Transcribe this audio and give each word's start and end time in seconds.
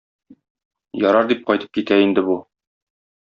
Ярар, 1.03 1.29
дип 1.33 1.45
кайтып 1.51 1.77
китә 1.79 1.99
инде 2.05 2.25
бу. 2.31 2.39